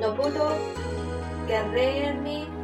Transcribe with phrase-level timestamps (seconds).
[0.00, 0.50] No puedo,
[1.46, 2.63] quererme。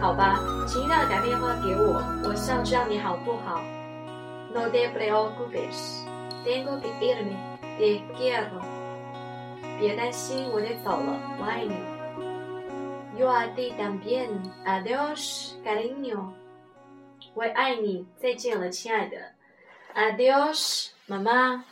[0.00, 3.62] 好吧，请让打电话给我，我想知道你好不好
[4.54, 6.04] ？No depreo, gracias.
[6.42, 7.36] ¿Tengo que irme?
[7.76, 8.46] Te quiero.
[9.78, 11.74] 别担心，我得走了，我爱你。
[13.20, 14.40] Yo a ti también.
[14.64, 16.30] Adiós, cariño。
[17.34, 19.18] 我爱你，再见了，亲爱的。
[19.94, 21.62] Adiós，妈妈。